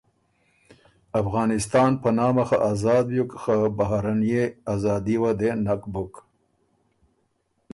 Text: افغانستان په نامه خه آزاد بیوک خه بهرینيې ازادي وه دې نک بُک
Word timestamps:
افغانستان 1.21 1.91
په 2.01 2.09
نامه 2.19 2.43
خه 2.49 2.57
آزاد 2.71 3.03
بیوک 3.11 3.31
خه 3.41 3.55
بهرینيې 3.77 4.43
ازادي 4.73 5.15
وه 5.21 5.31
دې 5.39 5.49
نک 5.65 5.81
بُک 5.93 6.13